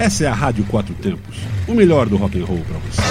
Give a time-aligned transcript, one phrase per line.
[0.00, 1.36] Essa é a Rádio Quatro Tempos,
[1.68, 3.02] o melhor do rock and roll para você.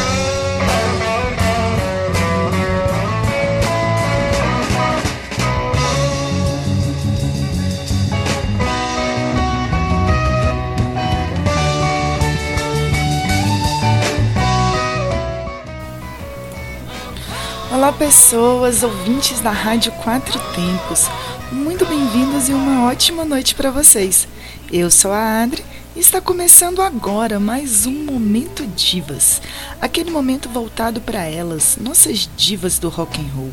[17.71, 21.07] Olá, pessoas, ouvintes da Rádio Quatro Tempos.
[21.51, 24.27] Muito bem-vindos e uma ótima noite para vocês.
[24.73, 29.41] Eu sou a Adri está começando agora mais um Momento Divas.
[29.81, 33.51] Aquele momento voltado para elas, nossas divas do rock and roll.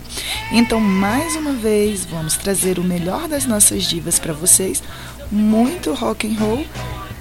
[0.53, 4.83] Então, mais uma vez, vamos trazer o melhor das nossas divas para vocês.
[5.31, 6.65] Muito rock and roll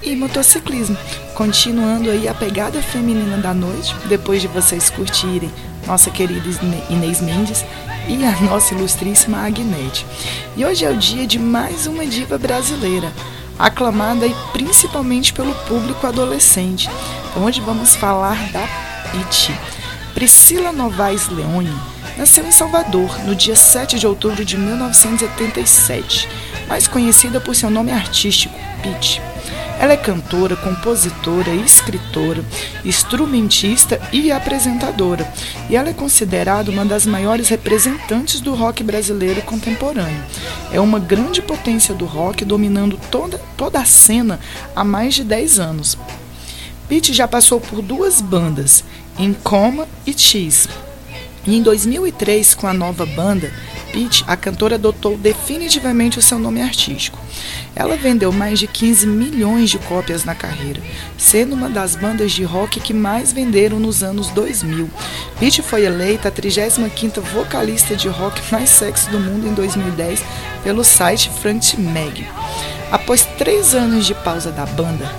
[0.02, 0.96] e motociclismo.
[1.34, 5.50] Continuando aí a pegada feminina da noite, depois de vocês curtirem
[5.86, 6.48] nossa querida
[6.90, 7.64] Inês Mendes
[8.08, 10.04] e a nossa ilustríssima Agnete.
[10.56, 13.12] E hoje é o dia de mais uma diva brasileira,
[13.58, 16.88] aclamada e principalmente pelo público adolescente.
[17.36, 18.66] Hoje vamos falar da
[19.10, 19.54] Pete.
[20.14, 21.74] Priscila Novaes Leone
[22.16, 26.28] nasceu em Salvador no dia 7 de outubro de 1987,
[26.68, 29.20] mais conhecida por seu nome artístico, Pete.
[29.78, 32.42] Ela é cantora, compositora, escritora,
[32.84, 35.30] instrumentista e apresentadora,
[35.68, 40.22] e ela é considerada uma das maiores representantes do rock brasileiro contemporâneo.
[40.72, 44.40] É uma grande potência do rock, dominando toda, toda a cena
[44.74, 45.98] há mais de 10 anos.
[46.88, 48.82] Pete já passou por duas bandas,
[49.18, 50.68] Em Coma e Cheese.
[51.46, 53.52] E em 2003, com a nova banda,
[53.96, 57.18] Pete, a cantora adotou definitivamente o seu nome artístico.
[57.74, 60.82] Ela vendeu mais de 15 milhões de cópias na carreira,
[61.16, 64.90] sendo uma das bandas de rock que mais venderam nos anos 2000.
[65.40, 70.22] Pete foi eleita a 35ª vocalista de rock mais sexy do mundo em 2010
[70.62, 72.28] pelo site Front Mag.
[72.92, 75.10] Após três anos de pausa da banda,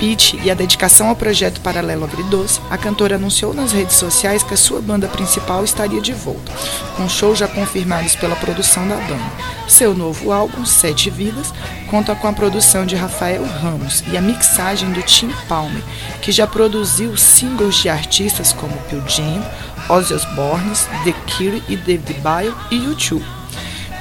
[0.00, 4.54] pitch e a dedicação ao projeto Paralelo Agridoce, a cantora anunciou nas redes sociais que
[4.54, 6.50] a sua banda principal estaria de volta,
[6.96, 9.30] com shows já confirmados pela produção da banda.
[9.68, 11.52] Seu novo álbum, Sete Vidas,
[11.90, 15.82] conta com a produção de Rafael Ramos e a mixagem do Tim Palmer,
[16.22, 19.44] que já produziu singles de artistas como Pearl Jam,
[19.90, 20.72] Ozzy Osbourne,
[21.04, 23.22] The Cure e David Bile e U2.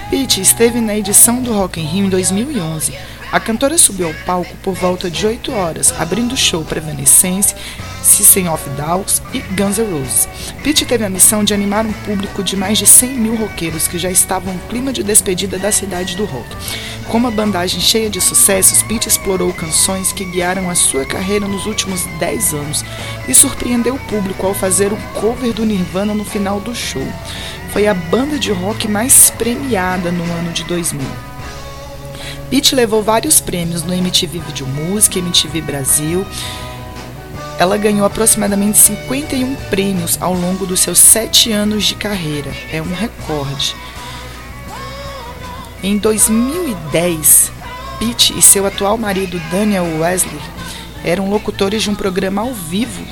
[0.10, 2.94] Pete esteve na edição do Rock in Rio em 2011,
[3.32, 7.56] a cantora subiu ao palco por volta de 8 horas, abrindo show para Evanescence,
[8.02, 10.28] System of Dogs e Guns N' Roses.
[10.64, 14.00] Pete teve a missão de animar um público de mais de 100 mil roqueiros que
[14.00, 16.50] já estavam no clima de despedida da cidade do rock.
[17.08, 21.66] Com uma bandagem cheia de sucessos, Pete explorou canções que guiaram a sua carreira nos
[21.66, 22.86] últimos 10 anos
[23.28, 27.08] e surpreendeu o público ao fazer um cover do Nirvana no final do show.
[27.72, 31.29] Foi a banda de rock mais premiada no ano de 2000.
[32.50, 36.26] Pete levou vários prêmios no MTV Video Music, MTV Brasil.
[37.60, 42.52] Ela ganhou aproximadamente 51 prêmios ao longo dos seus sete anos de carreira.
[42.74, 43.76] É um recorde.
[45.84, 47.52] Em 2010,
[48.00, 50.42] Pete e seu atual marido Daniel Wesley
[51.04, 53.06] eram locutores de um programa ao vivo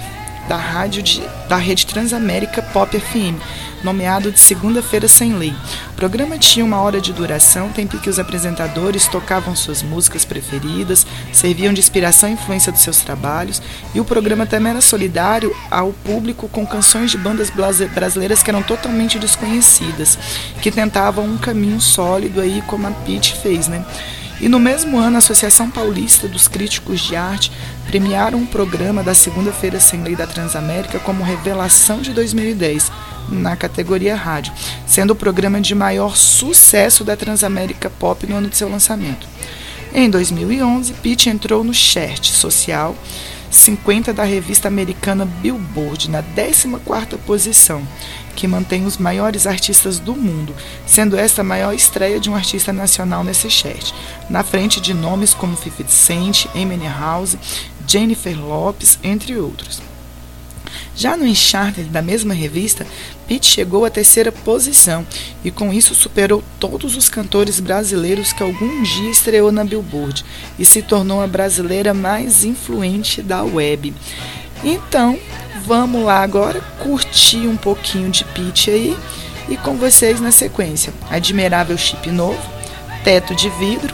[0.47, 3.41] da rádio de, da rede Transamérica Pop FM,
[3.83, 5.53] nomeado de Segunda-feira Sem Lei.
[5.91, 11.05] O programa tinha uma hora de duração, tempo que os apresentadores tocavam suas músicas preferidas,
[11.31, 13.61] serviam de inspiração e influência dos seus trabalhos,
[13.93, 17.51] e o programa também era solidário ao público com canções de bandas
[17.93, 20.17] brasileiras que eram totalmente desconhecidas,
[20.61, 23.85] que tentavam um caminho sólido aí, como a Pete fez, né?
[24.39, 27.51] E no mesmo ano, a Associação Paulista dos Críticos de Arte
[27.87, 32.91] premiaram um programa da Segunda-feira Sem Lei da Transamérica como Revelação de 2010,
[33.29, 34.53] na categoria rádio,
[34.85, 39.27] sendo o programa de maior sucesso da Transamérica Pop no ano de seu lançamento.
[39.93, 42.93] Em 2011, Pete entrou no chart social
[43.49, 47.81] 50 da revista americana Billboard, na 14ª posição,
[48.35, 50.53] que mantém os maiores artistas do mundo,
[50.85, 53.93] sendo esta a maior estreia de um artista nacional nesse chart,
[54.29, 57.37] na frente de nomes como 50 Cent, Eminem House,
[57.87, 59.81] Jennifer Lopes, entre outros.
[60.95, 62.85] Já no Uncharted da mesma revista,
[63.27, 65.05] Pete chegou à terceira posição
[65.43, 70.25] e com isso superou todos os cantores brasileiros que algum dia estreou na Billboard
[70.57, 73.93] e se tornou a brasileira mais influente da web.
[74.63, 75.19] Então,
[75.65, 78.97] vamos lá agora curtir um pouquinho de Pete aí
[79.47, 82.41] e com vocês na sequência: Admirável Chip Novo,
[83.03, 83.93] Teto de Vidro,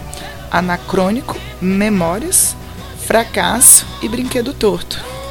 [0.50, 2.56] Anacrônico, Memórias,
[3.06, 5.23] Fracasso e Brinquedo Torto.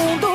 [0.00, 0.29] Gira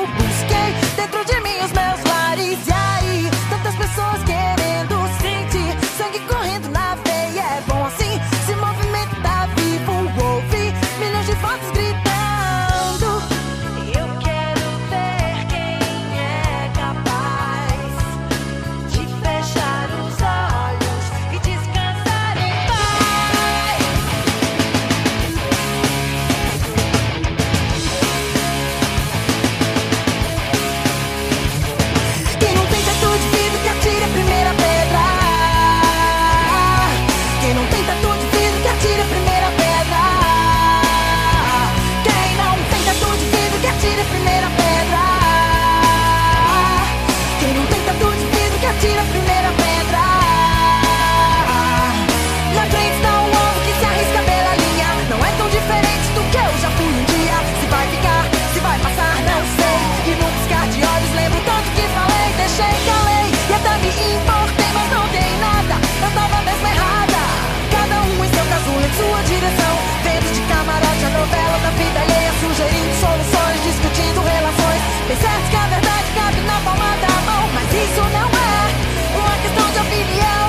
[72.46, 74.82] sugerindo soluções, discutindo relações.
[75.08, 79.38] pensando certo que a verdade cabe na palma da mão, mas isso não é uma
[79.42, 80.46] questão de opinião.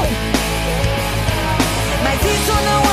[2.04, 2.87] Mas isso não é.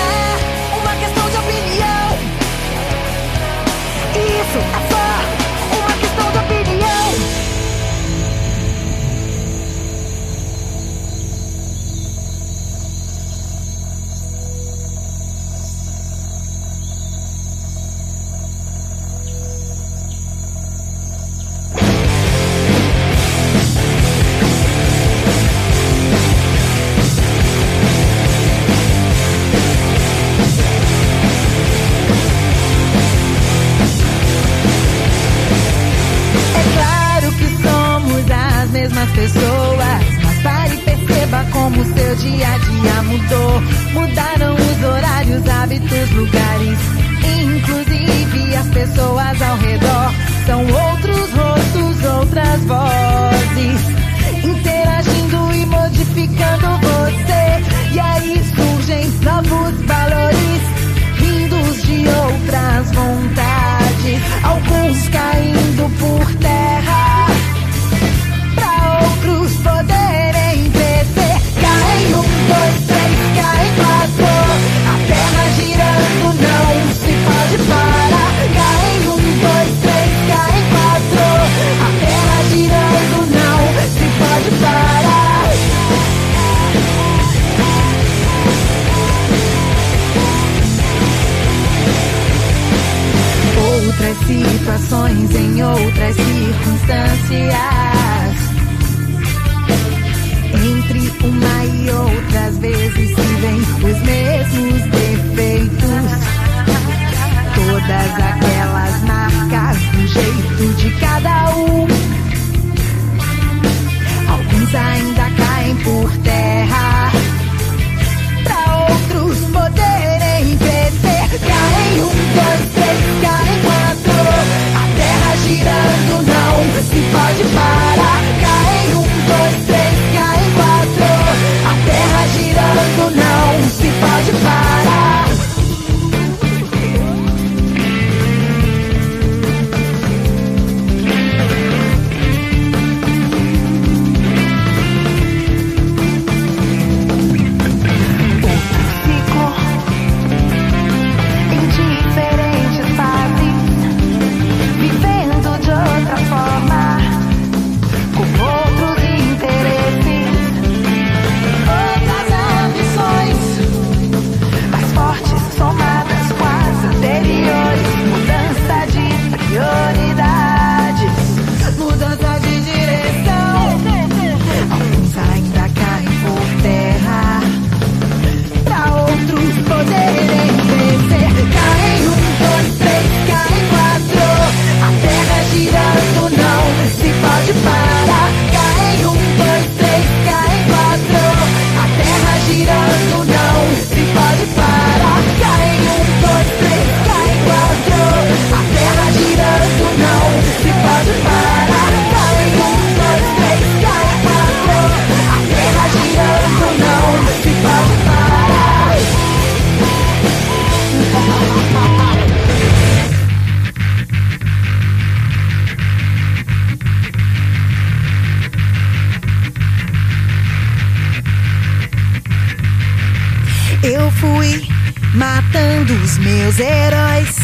[223.84, 224.66] Eu fui
[225.14, 227.36] matando os meus heróis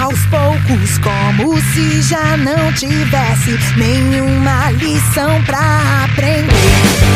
[0.00, 7.10] aos poucos, como se já não tivesse nenhuma lição pra aprender.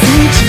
[0.00, 0.47] future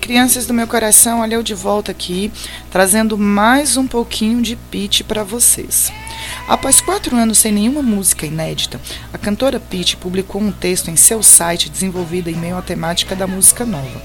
[0.00, 2.32] crianças do meu coração, olha eu de volta aqui,
[2.70, 5.92] trazendo mais um pouquinho de pitch para vocês.
[6.48, 8.80] Após quatro anos sem nenhuma música inédita,
[9.12, 13.26] a cantora Pete publicou um texto em seu site desenvolvido em meio à temática da
[13.26, 14.02] música nova.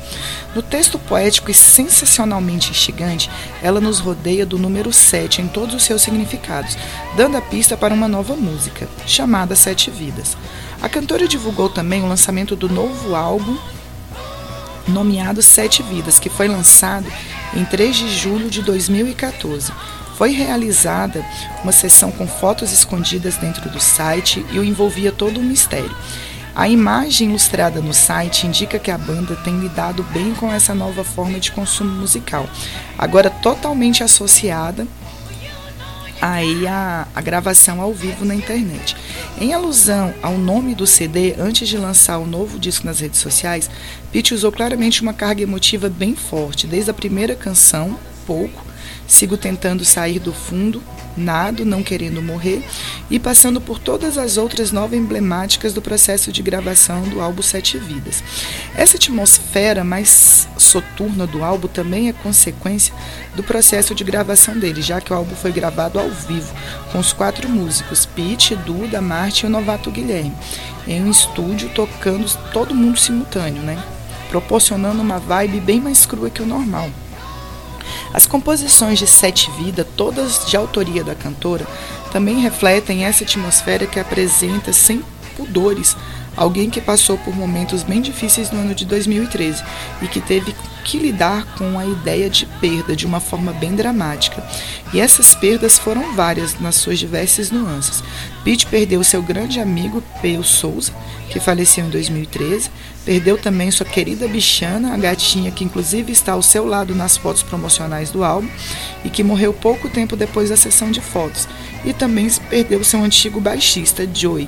[0.54, 3.30] No texto poético e sensacionalmente instigante,
[3.62, 6.78] ela nos rodeia do número 7 em todos os seus significados,
[7.16, 10.36] dando a pista para uma nova música, chamada Sete Vidas.
[10.82, 13.58] A cantora divulgou também o lançamento do novo álbum
[14.88, 17.12] nomeado Sete Vidas, que foi lançado
[17.54, 19.72] em 3 de julho de 2014.
[20.18, 21.26] Foi realizada
[21.64, 25.96] uma sessão com fotos escondidas dentro do site e o envolvia todo um mistério.
[26.56, 31.04] A imagem ilustrada no site indica que a banda tem lidado bem com essa nova
[31.04, 32.48] forma de consumo musical,
[32.96, 34.88] agora totalmente associada
[36.24, 38.96] aí a, a gravação ao vivo na internet.
[39.38, 43.70] Em alusão ao nome do CD, antes de lançar o novo disco nas redes sociais,
[44.10, 48.66] Pete usou claramente uma carga emotiva bem forte, desde a primeira canção, pouco,
[49.08, 50.82] sigo tentando sair do fundo,
[51.16, 52.64] nado, não querendo morrer,
[53.10, 57.78] e passando por todas as outras nove emblemáticas do processo de gravação do álbum Sete
[57.78, 58.24] Vidas.
[58.76, 62.94] Essa atmosfera mais soturna do álbum também é consequência
[63.36, 66.54] do processo de gravação dele, já que o álbum foi gravado ao vivo,
[66.92, 70.34] com os quatro músicos, Pete, Duda, Marte e o novato Guilherme,
[70.88, 73.82] em um estúdio tocando todo mundo simultâneo, né?
[74.30, 76.90] Proporcionando uma vibe bem mais crua que o normal.
[78.14, 81.66] As composições de Sete Vida, todas de autoria da cantora,
[82.12, 85.04] também refletem essa atmosfera que apresenta sem
[85.36, 85.98] pudores
[86.38, 89.64] alguém que passou por momentos bem difíceis no ano de 2013
[90.02, 94.44] e que teve que lidar com a ideia de perda de uma forma bem dramática.
[94.94, 98.04] E essas perdas foram várias nas suas diversas nuances.
[98.44, 100.92] Pete perdeu seu grande amigo Peu Souza,
[101.30, 102.70] que faleceu em 2013,
[103.06, 107.42] perdeu também sua querida bichana, a gatinha que inclusive está ao seu lado nas fotos
[107.42, 108.48] promocionais do álbum
[109.04, 111.48] e que morreu pouco tempo depois da sessão de fotos,
[111.84, 114.48] e também perdeu seu antigo baixista Joey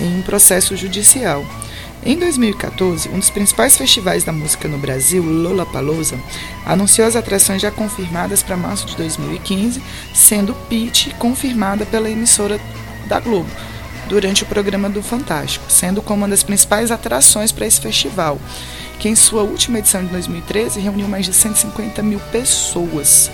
[0.00, 1.44] em um processo judicial.
[2.04, 6.18] Em 2014, um dos principais festivais da música no Brasil, Lollapalooza,
[6.64, 9.82] anunciou as atrações já confirmadas para março de 2015,
[10.14, 12.60] sendo Pitch confirmada pela emissora
[13.06, 13.50] da Globo
[14.08, 18.40] durante o programa do Fantástico, sendo como uma das principais atrações para esse festival,
[18.98, 23.30] que em sua última edição de 2013 reuniu mais de 150 mil pessoas.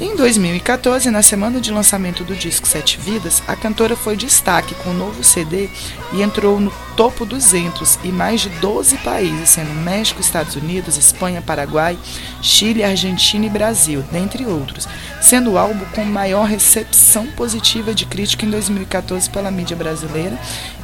[0.00, 4.90] Em 2014, na semana de lançamento do disco Sete Vidas, a cantora foi destaque com
[4.90, 5.68] o um novo CD
[6.12, 11.40] e entrou no topo 200 em mais de 12 países, sendo México, Estados Unidos, Espanha,
[11.40, 11.96] Paraguai,
[12.42, 14.88] Chile, Argentina e Brasil, dentre outros,
[15.22, 20.36] sendo o álbum com maior recepção positiva de crítica em 2014 pela mídia brasileira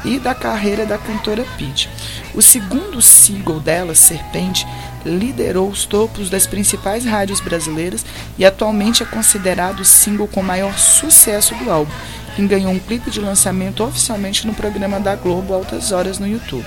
[0.05, 1.90] e da carreira da cantora Pete.
[2.33, 4.64] O segundo single dela, Serpente,
[5.05, 8.05] liderou os topos das principais rádios brasileiras
[8.39, 11.93] e atualmente é considerado o single com maior sucesso do álbum,
[12.37, 16.67] que ganhou um clipe de lançamento oficialmente no programa da Globo Altas Horas no YouTube.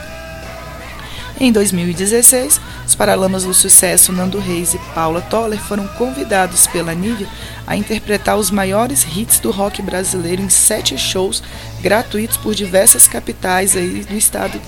[1.40, 7.28] Em 2016, os Paralamas do Sucesso Nando Reis e Paula Toller foram convidados pela Nívia
[7.66, 11.42] a interpretar os maiores hits do rock brasileiro em sete shows
[11.82, 14.62] gratuitos por diversas capitais aí do estado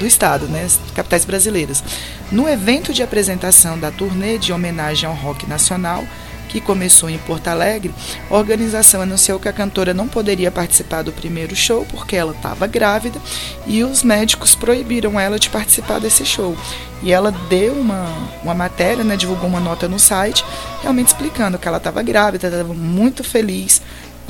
[0.00, 1.84] do estado, né, capitais brasileiras.
[2.32, 6.02] No evento de apresentação da turnê de homenagem ao rock nacional,
[6.48, 7.94] que começou em Porto Alegre,
[8.28, 12.66] a organização anunciou que a cantora não poderia participar do primeiro show porque ela estava
[12.66, 13.20] grávida
[13.66, 16.56] e os médicos proibiram ela de participar desse show.
[17.02, 18.04] E ela deu uma,
[18.42, 20.44] uma matéria, né, divulgou uma nota no site,
[20.82, 23.80] realmente explicando que ela estava grávida, estava muito feliz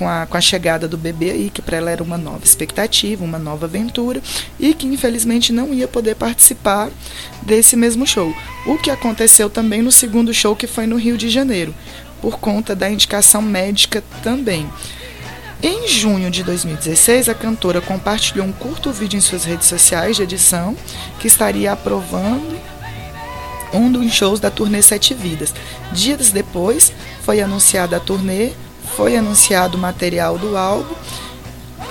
[0.01, 3.23] com a, com a chegada do bebê aí, que para ela era uma nova expectativa,
[3.23, 4.23] uma nova aventura,
[4.59, 6.89] e que infelizmente não ia poder participar
[7.43, 8.35] desse mesmo show.
[8.67, 11.75] O que aconteceu também no segundo show, que foi no Rio de Janeiro,
[12.23, 14.67] por conta da indicação médica também.
[15.63, 20.23] Em junho de 2016, a cantora compartilhou um curto vídeo em suas redes sociais de
[20.23, 20.75] edição
[21.19, 22.59] que estaria aprovando
[23.71, 25.53] um dos shows da turnê Sete Vidas.
[25.93, 26.91] Dias depois,
[27.23, 28.53] foi anunciada a turnê
[28.97, 30.95] foi anunciado o material do álbum,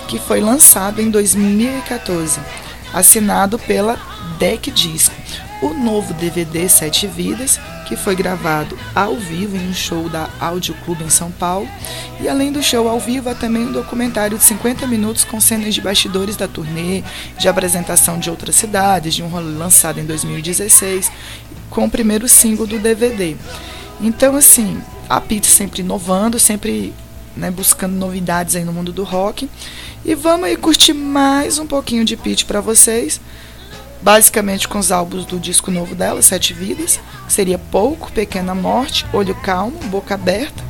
[0.07, 2.39] que foi lançado em 2014,
[2.93, 3.97] assinado pela
[4.37, 5.15] Deck Disco.
[5.61, 10.73] O novo DVD Sete Vidas, que foi gravado ao vivo em um show da Audio
[10.85, 11.67] Club em São Paulo.
[12.21, 15.73] E além do show ao vivo, há também um documentário de 50 minutos com cenas
[15.73, 17.03] de bastidores da turnê,
[17.37, 21.11] de apresentação de outras cidades, de um rolê lançado em 2016,
[21.69, 23.35] com o primeiro single do DVD.
[23.99, 26.93] Então, assim, a Pete sempre inovando, sempre
[27.35, 29.49] né, buscando novidades aí no mundo do rock.
[30.05, 33.19] E vamos aí curtir mais um pouquinho de Pete para vocês.
[34.01, 39.05] Basicamente com os álbuns do disco novo dela, Sete Vidas, que seria Pouco, Pequena Morte,
[39.11, 40.63] Olho Calmo, Boca Aberta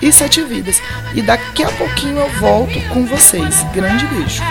[0.00, 0.80] e Sete Vidas.
[1.14, 3.62] E daqui a pouquinho eu volto com vocês.
[3.72, 4.42] Grande beijo.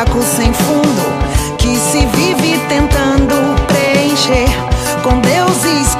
[0.00, 3.34] buraco sem fundo que se vive tentando
[3.66, 4.48] preencher
[5.02, 5.94] com deuses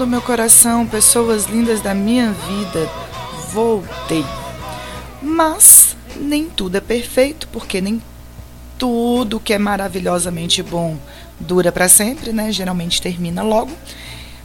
[0.00, 2.90] do meu coração, pessoas lindas da minha vida,
[3.52, 4.24] voltei.
[5.20, 8.00] Mas nem tudo é perfeito, porque nem
[8.78, 10.96] tudo que é maravilhosamente bom
[11.38, 12.50] dura para sempre, né?
[12.50, 13.72] Geralmente termina logo.